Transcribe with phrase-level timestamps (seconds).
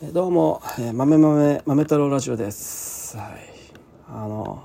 [0.00, 3.16] どうも、え、豆豆豆太郎ラジオです。
[3.16, 3.50] はい。
[4.08, 4.62] あの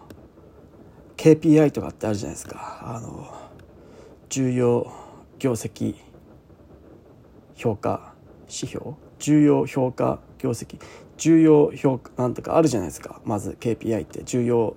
[1.18, 2.82] KPI とかってあるじゃないですか。
[2.84, 3.34] あの
[4.30, 4.94] 重要
[5.40, 5.96] 業績
[7.56, 10.80] 評価指標、重要評価業績、
[11.18, 13.20] 重要評価なんとかあるじゃないですか。
[13.26, 14.76] まず KPI って重要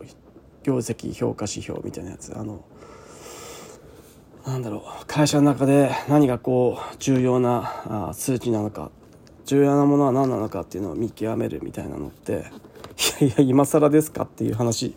[0.63, 2.35] 業績評価指標みたいなやつ。
[2.35, 2.65] あの
[4.47, 8.91] なんだろう会社の中で何がこう重要な数値なのか
[9.47, 12.51] 重要なものは何なのかっていうのを見極めるみたいなのって
[13.21, 14.95] いやいや今更ですかっていう話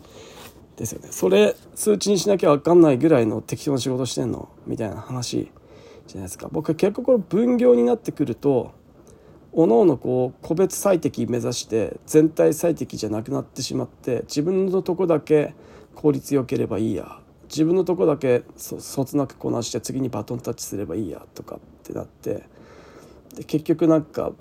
[0.76, 1.08] ですよね。
[1.12, 5.50] それ数値にしなきゃ分かんないぐらいの適当な仕事してんのみたいな話
[6.06, 6.48] じゃないですか。
[6.50, 8.72] 僕は結構これ分業になってくると
[9.52, 15.54] おのおのこう個別最適目指して全体最適じゃなくなってしまって自分のとこだけ
[15.94, 17.18] 効率よければいいや。
[17.48, 22.44] 自分のとこだけそそつなくこなして次にバトンタッチすればいいやとかってなって。
[23.34, 24.32] で結局なんか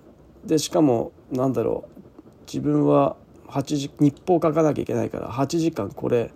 [0.46, 2.00] でしかもなんだろう
[2.46, 3.16] 自分は
[3.48, 6.32] 8時日報書かなきゃいけないから8時間これ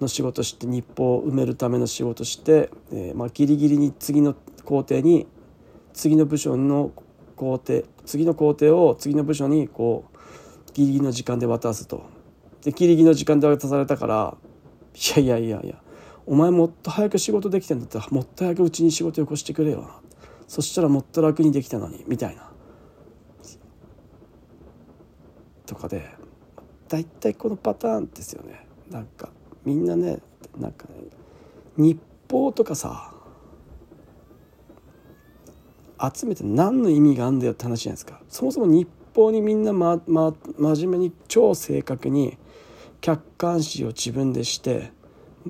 [0.00, 5.26] の仕事して日報を埋めるための仕事して、えーまあ、ギリギリに次の工程に
[5.92, 6.92] 次の部署の
[7.36, 10.18] 工程次の工程を次の部署にこう
[10.72, 12.02] ギリギリの時間で渡すと。
[12.62, 14.36] でギリギリの時間で渡されたから
[14.94, 15.82] いやいやいやいや
[16.26, 20.00] お前もっと早く仕事できてんだったらもっと早くうちに仕事よこしてくれよな
[20.48, 22.50] そしたらもっと楽にできたのにみたいな
[25.74, 26.08] とかで
[26.88, 28.66] 大体このパターンですよね。
[28.90, 29.30] なんか
[29.64, 30.18] みんなね
[30.58, 30.94] なんかね
[31.76, 33.12] 日報とかさ
[36.14, 38.20] 集めて何の意味があんだよって話じゃないですか。
[38.28, 42.36] そもそも日報にみんな、まま、真面目に超正確に
[43.00, 44.92] 客観視を自分でして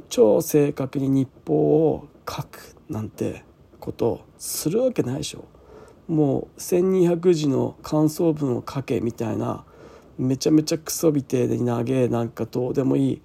[0.09, 3.45] 超正確に日報を書くなんて
[3.81, 5.45] ことをするわけないでしょ。
[6.07, 9.65] もう1200字の感想文を書けみたいな
[10.19, 13.23] めちゃめちゃクソみてで長えなんかどうでもいい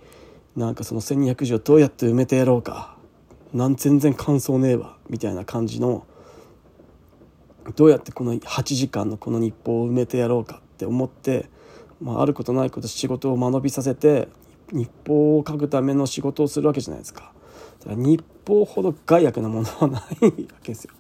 [0.56, 2.98] なんかその1200字をどうやって埋めてやろうか
[3.54, 6.06] なん全然感想ねえわみたいな感じの
[7.76, 11.50] どうやってこの8時間のこの日報を埋めてやろうかって思って、
[12.02, 14.28] まあ、あることないこと仕事を間延びさせて
[14.72, 17.32] 日報を書くための仕事をするわけじゃないですか。
[17.80, 20.32] だから日報ほど害悪なものはないわ
[20.62, 20.94] けですよ。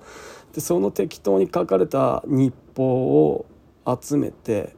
[0.53, 3.46] でその適当に書かれた日報を
[4.02, 4.75] 集めて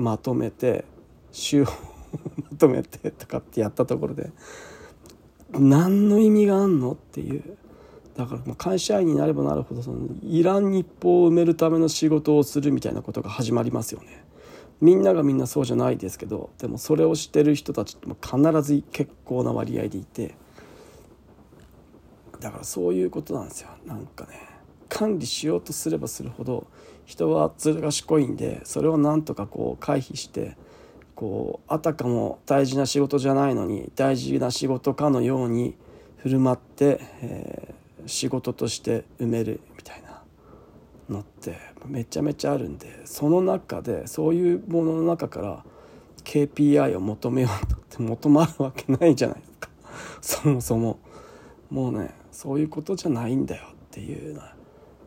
[0.00, 0.84] まとめて
[1.30, 1.66] 週を
[2.50, 4.30] まとめてとかってやったところで
[5.52, 7.56] 何の意味があんのっていう。
[8.16, 14.24] だからもう会社員になればなるほどそのいらん日報を埋めるための仕事をするみたいなことが始まりますよね。
[14.80, 20.34] みんながみんなそうじゃないですけどでもそれをしてる人たちっても必ず結構な割合でいて。
[22.40, 23.68] だからそういうことなんですよ。
[23.86, 24.40] なんかね
[24.88, 26.66] 管理しようとすればするほど
[27.04, 30.56] 人はずる賢いんでそれをなんとかこう回避して
[31.14, 35.76] こうあたかも大事な仕事じゃないのに大事な仕事かのように
[36.18, 40.22] 振る舞って、えー、仕事として埋めるみたいな
[41.08, 45.64] のってめちゃめちゃあるんでその中でそういうものの中から
[46.24, 49.70] KPI を求めようとって 求まるわけないじゃないですか。
[50.20, 50.98] そもそも。
[51.70, 54.54] もうねそういうことじゃないんだよっていうのは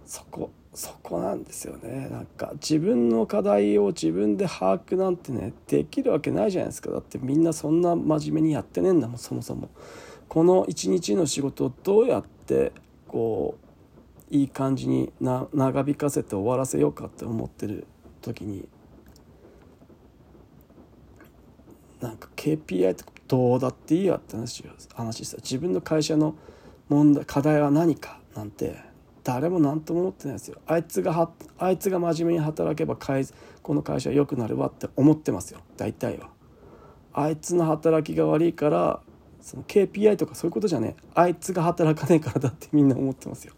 [0.06, 0.50] そこ。
[0.73, 2.07] そこなんですよね。
[2.09, 6.89] なんか自分の課題を自分で把握なんてねできるわけないじゃないですか。
[6.89, 9.69] だってみんなそんな真面目にやってねえんだもんそもそも。
[10.28, 12.72] この一日の仕事をどうやって
[13.07, 13.56] こ
[14.31, 17.85] ういい感じにな長引かせて終わらせようかって思ってる
[18.22, 18.67] 時に
[22.01, 24.63] なんか KPI とかどうだっていいやって話
[24.95, 25.38] 話した。
[25.38, 26.35] 自分の会社の
[26.89, 28.93] 問題課題は何かなんて
[29.23, 30.59] 誰も何とも思ってないですよ。
[30.67, 35.61] あいつがはあいつが真面目に働けばこの会社良くなるわって思ってますよ。
[35.78, 36.29] 大体は。
[37.13, 39.00] あいつの働きが悪いから
[39.39, 41.03] その KPI とかそういうことじゃねえ。
[41.16, 43.53] あいつが働かねえからだってみんな思ってますよ。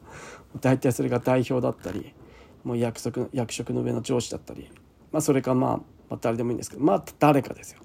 [0.61, 2.13] 大体それが代表だったり
[2.63, 4.69] もう役職役職の上の上司だったり、
[5.11, 7.79] まあ、それかまあ、まあ、誰でもいいんですけどまあ誰かですよ。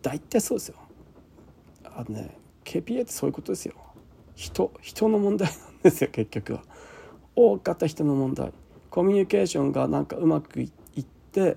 [0.00, 0.76] 大体そうですよ。
[1.84, 3.74] あのね KPI ってそういうことですよ。
[4.34, 6.62] 人人の問題なんですよ結局は。
[7.36, 8.52] 大方人の問題。
[8.90, 10.70] コミュニケーションがなんかうまくい
[11.00, 11.56] って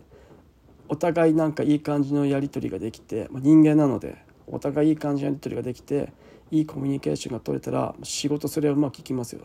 [0.89, 6.11] お互いなんかいい感じのやり取りができて、まあ、人間なのでお互いいい感じのやり取りができて
[6.49, 9.41] いいコミュニケーションが取れたら仕事それはうまくいきますよ。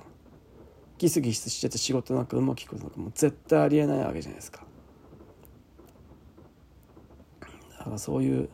[0.98, 4.64] ギスギスしてて仕事なんかうまくいくことなんかもう絶対ありえないわけじゃないですか。
[7.78, 8.48] だからそういう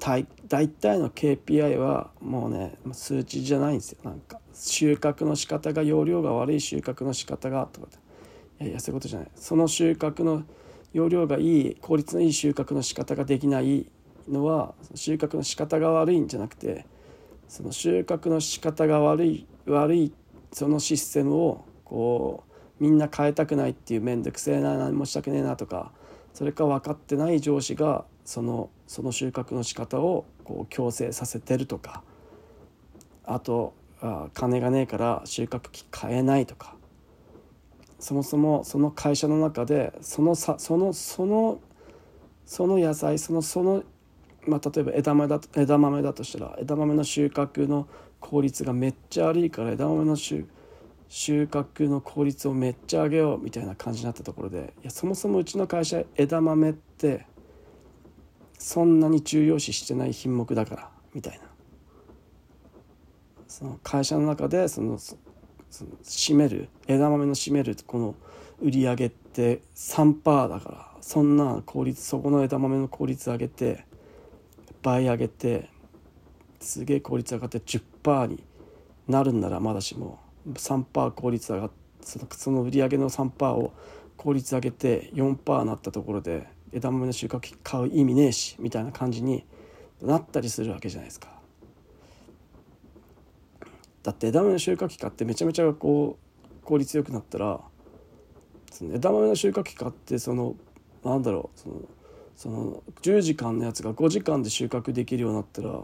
[0.00, 3.98] 大大体の KPI はもうね数値じゃないんですよ。
[4.04, 7.88] なんか収穫の仕方が容量が悪い収穫の仕方がとか
[8.60, 9.30] いいやそういうことじゃない。
[9.34, 10.44] その収穫の
[10.92, 13.86] 容量がいい効率のいい収穫の仕方ができない
[14.28, 16.86] のは収穫の仕方が悪いんじゃなくて
[17.48, 20.12] その収穫の仕方が悪い悪い
[20.52, 22.44] そのシステムをこ
[22.80, 25.92] うみんな変えたくないっていう面倒くせえな何もしたくねえなとか
[26.32, 32.02] それか分かってない上司がそのその収穫の仕方をこう強制させてるとか
[33.24, 36.74] あとあ金がねえから収穫機買えないとか
[37.98, 41.60] そもそもその会社の中でそのさそのその
[42.44, 43.82] その野菜そのその
[44.46, 47.88] まあ、例えば枝豆だ枝豆だとしたら枝豆の収穫の
[48.20, 50.44] 効率がめっちゃ悪いから枝豆の収
[51.08, 57.26] 穫の効率をめっちゃ上げようみたいな感じになったところでいやそもそもうちの会社枝豆って
[58.58, 61.54] そんなに重要視してない品目だからみたいな。
[63.46, 65.16] その会社の中でそのそ
[65.84, 68.14] の占める枝豆の占めるこの
[68.60, 73.84] 売り上げって3%だからそんな効率そこの枝豆の効率上げて
[74.82, 75.68] 倍上げて
[76.60, 78.42] すげえ効率上がって10%に
[79.06, 80.18] なるんならまだしも
[80.48, 81.74] 3%効率上がって
[82.36, 83.72] その売り上げの3%を
[84.16, 89.46] 効率上げて4%になったところで枝豆の収穫機買う意味ねえしみたいな感じに
[90.02, 91.28] なったりするわけじゃないですか。
[94.02, 97.60] だって枝豆の収穫機買ってめちゃめちゃこう効率よくなったら
[98.70, 100.56] その枝豆の収穫機買ってその
[101.04, 101.80] なんだろうその
[102.36, 105.80] その10時間のやつが5時間で収穫できるようになったら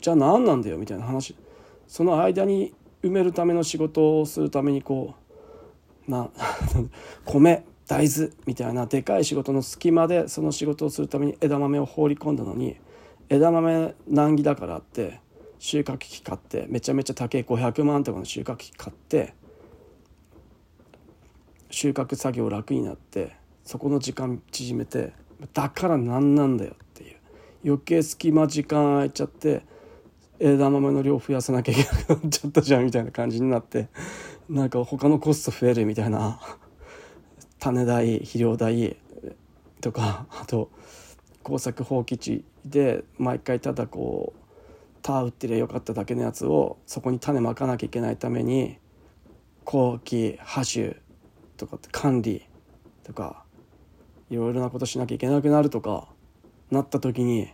[0.00, 1.36] じゃあ何なんだよみたいな話
[1.86, 5.14] その間に埋めるための仕事をするためにこ
[6.08, 6.28] うな
[7.24, 12.76] 米大豆みたいなでかい仕事の隙間でその仕事をするために枝豆を放り込んだのに
[13.28, 15.18] 枝豆難儀だからって
[15.58, 19.34] 収穫機買ってめちゃめちゃ高い500万とかの収穫機買って
[21.70, 23.34] 収穫作業楽になって
[23.64, 25.12] そこの時間縮めて
[25.52, 27.16] だから何なんだよっていう。
[27.64, 29.62] 余計隙間時間空いちゃって
[30.38, 33.88] 枝豆の量増やさなきゃいけなくなっちゃったじゃんみたいな感じになって
[34.48, 36.40] なんか他のコスト増えるみたいな。
[37.60, 38.96] 種代肥料代
[39.80, 40.70] とかあと
[41.42, 44.40] 耕作放棄地で毎回ただこう
[45.02, 48.78] 田打ってりゃよかっただけのやつをそこに種まかなきゃいけないために
[49.64, 50.96] 後期播種
[51.56, 52.46] とか管理
[53.04, 53.44] とか
[54.30, 56.08] いろいろなことしなきゃいけなくなるとか
[56.70, 57.52] なった時に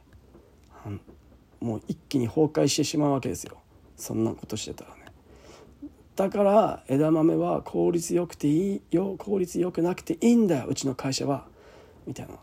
[1.60, 3.58] もう一気に崩壊してしまうわけですよ
[3.96, 5.05] そんなことしてたらね。
[6.16, 11.46] だから枝豆は効率よくていいよ効率よくなくていいんだようちの会社は。
[12.06, 12.34] みたいな。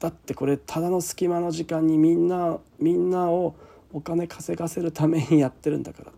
[0.00, 3.54] だってこれただの隙間の時間にみんなみんなを
[3.92, 6.12] お金稼がせるためにやってるんだから。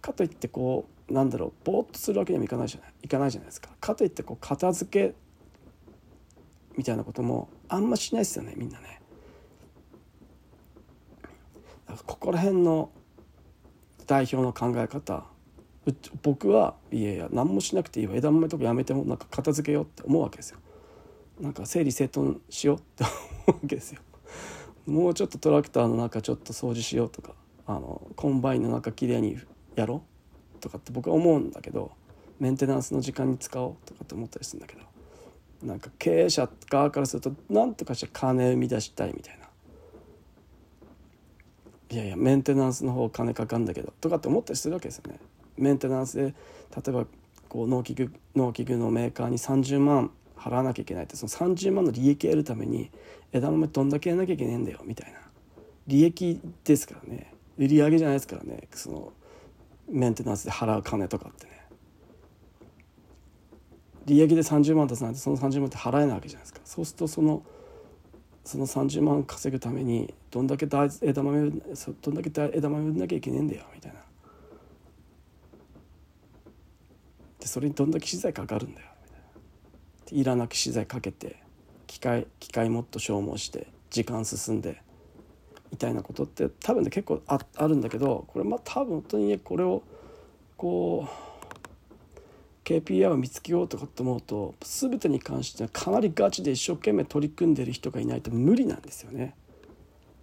[0.00, 3.70] かといってこうなんだろうぼーっとするわけにもいかないじゃないいかないじゃないですか。
[3.80, 5.14] かといってこう片付け
[6.76, 9.00] みたいなこともあんましないですよねみんなね。
[12.06, 12.90] ここら辺の
[14.08, 15.35] 代表の考え方。
[16.22, 18.16] 僕はいやいや何もしなくていいわ。
[18.16, 20.58] 枝豆とかやめてもなんか片付けようって思うわけですよ。
[21.40, 23.12] なんか整理整頓しようって思
[23.48, 24.00] うわけですよ。
[24.86, 27.34] もうちょっとトラクターの中ちょっと掃除しようとか
[27.66, 29.38] あのコンバインの中きれいに
[29.74, 30.02] やろ
[30.56, 31.92] うとかって僕は思うんだけど
[32.38, 34.82] メンテナンスの時間に使おうとかって思ったりするんだけど
[35.66, 39.46] なんか経営者側からすると何とかして金生み出したいみたいな。
[41.88, 45.20] いやいやメンテナンスの方金かかんだけどとかって思ったりするわけですよね。
[45.56, 46.34] メンテナンスで例
[46.88, 47.06] えば
[47.48, 52.90] こう農機具農機具のメーカーに30万払わなきゃいけないってその30万の利益得るために
[53.32, 55.18] 枝豆どんだけやらなきゃいけないんだよみたいな。
[55.86, 57.32] 利益ですからね。
[57.58, 58.68] 売り上げじゃないですからね。
[58.72, 59.12] その
[59.88, 61.66] メンテナンスで払う金とかってね。
[64.04, 66.60] 利益で30万出さないとその30万って払えないわけじゃないですか。
[66.64, 67.42] そうするとその
[68.44, 74.05] その30万稼ぐためにどんだけ枝豆どんだけ枝豆売んなきゃいけねえんだよみたいな。
[77.46, 81.36] でそれにどんだけ資材かかるんだよみたいないらなく資材かけて
[81.86, 84.82] 機械機械もっと消耗して時間進んで
[85.70, 89.84] みたいなことって多分ね結構ああるんだけどこれまあ多分本当にねこれを
[90.56, 99.36] こう KPI を見つけようとかって思うと全てに関してはかなりガチで一生懸命取り組んでる人がいないと無理なんですよね。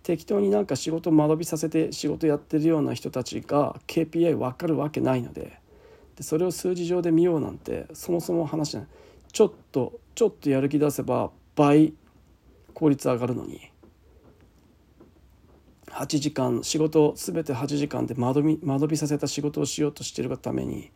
[0.02, 5.63] 適当になんか仕事を学びさせて仕事やってるような人たちが KPI 分かるわけないので
[6.16, 8.90] でそれを数字上で見ようなんてそもそも話じゃない。
[9.32, 11.94] ちょっとちょっとやる気出せば倍
[12.74, 13.72] 効率上がるのに。
[15.88, 20.92] 8時間仕事全て8時間で間延び間延びさせた仕事をしようとしてるがために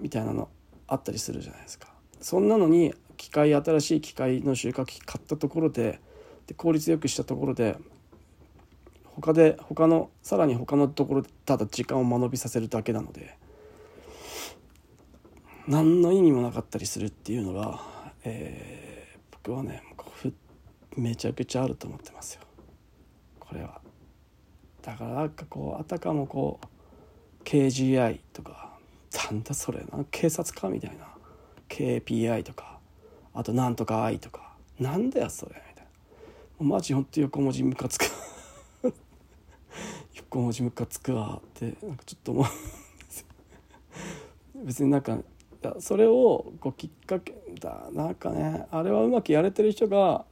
[0.00, 0.48] みたいなの
[0.86, 1.88] あったりするじゃないですか。
[2.20, 6.00] そんなのに機械新しい機械の収穫機買ったところで
[6.46, 7.76] で効率よくしたところで
[9.04, 13.36] 他で他のさらに他のところでただ時間を間延びさせるだけなので。
[15.68, 17.78] 何の意味もなかったりするっていうのが、
[18.24, 19.82] えー、僕はね
[20.96, 22.40] めちゃくちゃあると思ってますよ。
[23.38, 23.82] これは。
[24.80, 28.78] だからなんかこうあたかもこう KGI とか
[29.30, 31.06] なんだそれな警察かみたいな。
[31.68, 32.78] KPI とか
[33.34, 34.54] あとなんとか I とか。
[34.80, 35.84] なんだよそれみたい
[36.60, 36.66] な。
[36.66, 38.06] マジほんと横文字ムカつく。
[40.16, 42.46] 横文字ムカつくわってなんかちょっと思う
[44.64, 45.18] 別になんか
[45.80, 50.24] それをこうきっかけだなんかねあれはうまくやれてる人が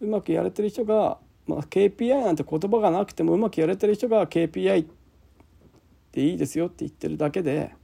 [0.00, 4.86] うまくやれてる人が、まあ、KPI なんて言葉がなくてもうまくやれてる人が KPI っ
[6.10, 7.74] ていいですよって言ってるだけで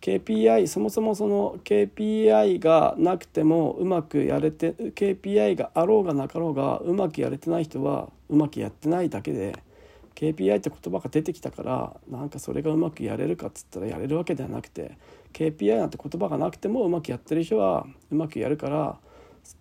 [0.00, 9.56] KPI そもそもその KPI がなくてもうまくやれて KPI があろうがなかろうがうまくやれてない人はうまくやってないだけで
[10.16, 14.98] KPI って言葉が出てきたからなんかそれがうまくやれるかっつったらやれるわけではなくて
[15.32, 18.98] KPI なんて言葉がなくてもうまくやってる人はうまくやるから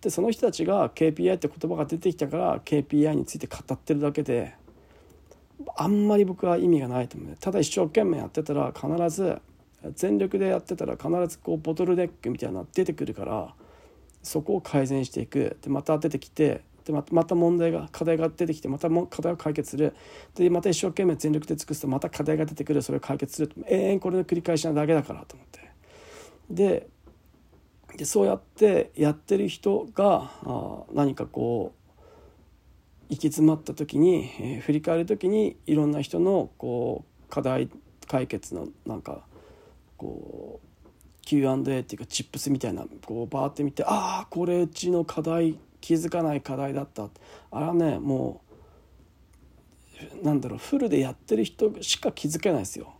[0.01, 4.55] でその人たちが KPI って言葉が出てきたから KPI について語ってるだけで
[5.75, 7.35] あんまり僕は意味がないと思う。
[7.39, 9.37] ただ一生懸命やってたら必ず
[9.95, 13.53] 全力でやってたら必ずこうボトルネックみたいなの出てくるから
[14.23, 15.57] そこを改善していく。
[15.61, 19.95] でまた出てきてでまた問題が課題が出てきてまたも課題を解決する。
[20.35, 22.81] でまた一生懸命全力で尽くすとまた課題が出てくる。
[22.81, 25.71] それを解決する永遠これの繰り返しなだけだからと思って。
[26.49, 26.87] で
[27.97, 31.85] でそうやってやってる人があ何かこう
[33.09, 37.69] 行き詰まった時に、えー、振り返る時にいろんな人のこう課題
[38.07, 39.23] 解決のなんか
[39.97, 40.67] こう
[41.21, 47.09] Q&A っていうかチップスみたいなこうバーって見てああこれうちの課題気づかない課題だった
[47.51, 48.41] あれはねも
[50.23, 52.95] うなんだろうフルでやってる人しか気づけないですよ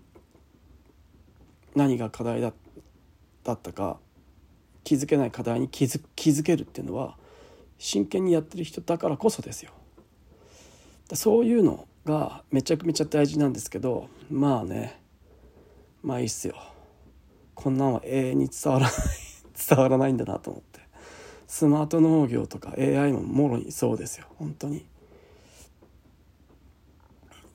[1.76, 2.54] 何が課題だ
[3.44, 3.98] だったか
[4.84, 7.18] 気づけない課題に気づ気づけるっていうのは
[7.80, 9.72] 真剣にやってる人だからこそですよ。
[11.16, 15.02] そういうのがめちゃくちゃ大事なんですけどまあね
[16.04, 16.56] まあいいっすよ。
[17.56, 18.96] こんなんは永遠に伝わらない
[19.68, 20.65] 伝わらないんだなと思って
[21.48, 24.26] スマート農業とか AI ももろにそうですよ。
[24.38, 24.86] 本当に。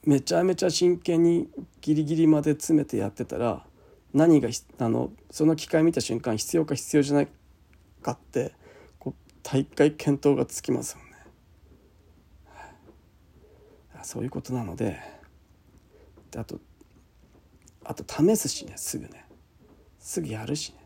[0.04, 1.48] めちゃめちゃ真剣に
[1.80, 3.66] ギリギリまで詰めてやってたら
[4.14, 7.28] 何があのその機械見た瞬間必要か必要じゃない
[8.00, 8.54] かって
[8.98, 11.10] こう大会検討がつきますよね。
[14.02, 14.98] そういうことなので。
[16.30, 16.60] であと
[17.84, 19.26] あと試すしねすぐね。
[19.98, 20.78] すぐやるしね。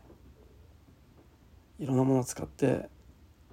[1.79, 2.89] いろんなものを使って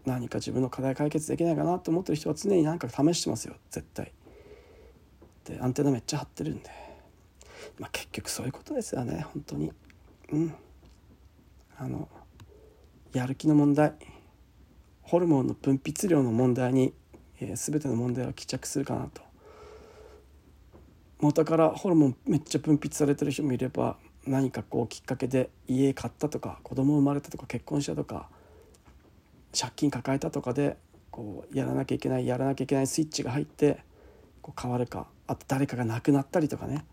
[0.05, 3.55] 何か自分の課題解決できないかなと思ってる人は常に何か試してますよ。
[3.71, 4.13] 絶対。
[5.45, 6.71] でアンテナめっちゃ張ってるんで。
[7.79, 9.25] まあ、結局そういうことですよね。
[9.33, 9.73] 本当に。
[10.33, 10.55] うん。
[11.79, 12.09] あの
[13.13, 13.95] やる気の問題。
[15.03, 16.95] ホルモンの分泌量の問題に、
[17.41, 19.23] えー、全ての問題は帰着するかなと。
[21.21, 28.29] 元からホルモンめっちゃ分泌されてる人もいれば何かこうきっかけで家買ったとか子供生まれたとか結婚したとか
[29.59, 30.77] 借金抱えたとかで
[31.11, 33.85] こうやらなきゃいけないやらなきゃいけないスイッチが入って
[34.41, 36.85] こう変わるかあと誰かが亡くなったりとかね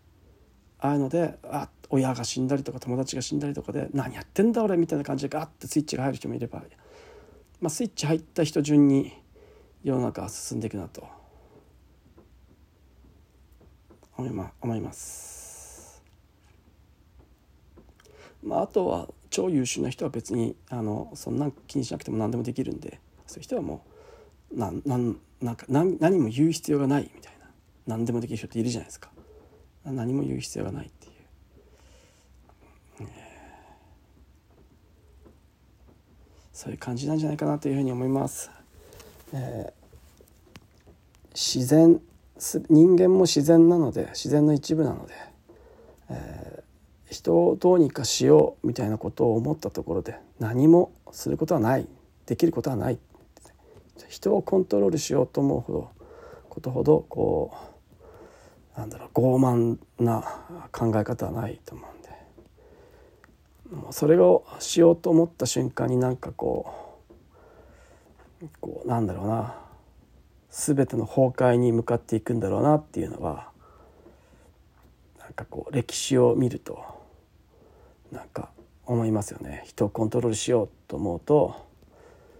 [0.78, 6.62] ああいうのであ親が死んだりとか友達が死んだりとかで何やってんだ俺みたいな感じでガッてスイッチが入る人もいれば、
[7.60, 9.12] まあ、スイッチ入った人順に
[9.82, 11.06] 世の中は進んでいくなと
[14.16, 16.02] 思い,、ま、す。
[18.42, 23.84] まあ、あとは超優秀な人は別にあのそんな気にしなくても何でもできるんでそういう人はも
[24.52, 27.46] うなんなんなんか何何も言う必要がないみたいな
[27.86, 29.10] 何でもできる人っているじゃないですか。
[29.84, 33.08] 何も言う必要がないっていう、
[36.52, 38.50] そういう感じなんじゃないかなというふうに思います。
[39.32, 42.00] えー、自然
[42.68, 45.14] 人間も自然なので自然の一部なので、
[46.10, 46.62] えー、
[47.10, 51.86] 人をどうにかしようみたいなことを思ったところで何もすることはない。
[52.26, 52.98] できることはない。
[54.08, 55.90] 人をコントロールしようと思うほど
[56.48, 57.52] ことほどこ
[58.76, 60.22] うなんだろう傲慢な
[60.72, 62.10] 考え方はないと思うんで。
[63.76, 66.72] もうそれをしようと思った瞬間になんかこ
[68.42, 69.56] うこうなんだろうな。
[70.52, 73.50] 全ての崩壊に向かっていくんだろうなっていうのは
[75.20, 76.99] なんかこう歴史を見ると
[78.12, 78.50] なんか
[78.86, 79.62] 思いますよね。
[79.66, 81.54] 人をコントロールしようと思うと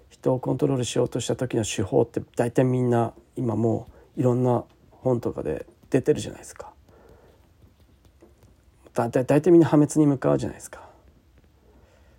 [0.09, 3.87] 人をコントロールしようとした時の手法って大体みんな今も
[4.17, 6.73] ういろんな本とかで出てるじゃないですか。
[8.93, 10.89] 大体大体みんな破滅に向かうじゃないですか。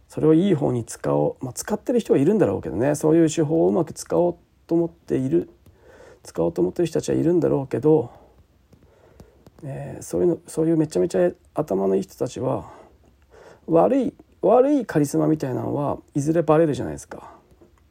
[0.07, 2.95] それをいい方に使おう、まあ、使ってる人はいるんだろうけどね。
[2.95, 4.35] そういう手法をうまく使おう
[4.67, 5.49] と思っている
[6.23, 8.11] 使おうと思ってる人たちはいるんだろうけど、
[9.63, 12.71] えー、そういうのそういうめちゃめちゃ頭のいい人たちは
[13.67, 17.31] 悪い悪いカリスマみたいなのはいずれバレるじゃないですか。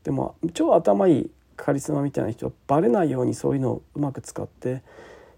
[0.05, 4.83] でも超頭いいカリスマみたいな人はバレないようにそういうのをうまく使って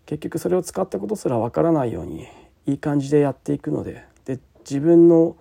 [0.06, 2.28] 結局それを使ったことすらわからないように
[2.66, 5.36] いい感じでやっていくのでで自分の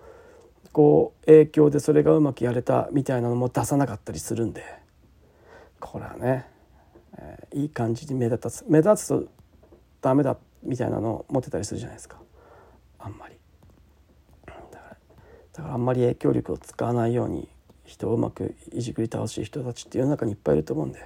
[0.72, 4.82] こう影響でそれがうまくやれたみたいなのも出さなかったりするんで。
[5.82, 6.46] これはね、
[7.18, 9.24] えー、いい感じに目立つ目立つと
[10.00, 12.18] ダメだみたいなのを持ってたりするじゃないですか。
[13.00, 13.41] あんまり。
[15.52, 17.48] だからあんまり影響力を使わないように
[17.84, 21.04] 人をうまくいじくり倒しい人たちって世の中にいっぱいいると思うんで、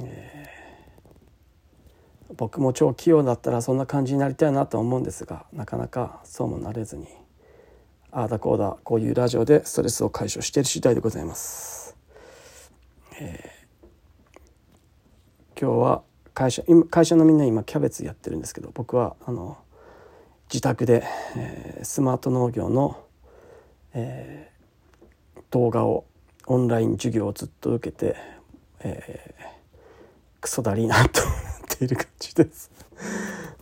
[0.00, 7.06] えー、僕も超器用だったらそんな感じになりたいなと思うんですがなかなかそうもなれずに
[8.10, 11.96] ああだこうだこういうラジオでストレスを解消している次第でございます。
[13.18, 16.02] えー、今日は
[16.34, 19.56] 会社今会社のみんな今キャベツやってるんですけど僕はあの
[20.52, 21.02] 自宅で、
[21.34, 23.02] えー、スマート農業の、
[23.94, 26.04] えー、動画を
[26.46, 28.16] オンライン授業をずっと受けて、
[28.80, 29.44] えー、
[30.42, 31.34] クソだりーなと思っ
[31.78, 32.70] ている感じです。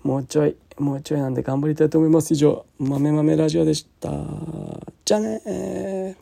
[0.02, 2.32] もうちょいもうちょいなんで頑張りたいと思います。
[2.32, 4.10] 以上豆豆ラジオでした。
[5.04, 6.16] じゃあね